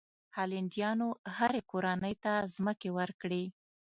[0.35, 3.43] هالنډیانو هرې کورنۍ ته ځمکې ورکړې.